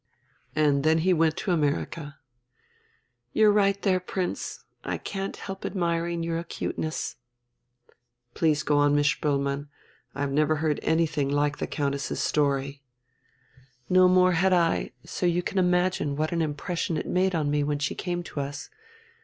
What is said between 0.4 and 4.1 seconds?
"And then he went to America?" "You're right there,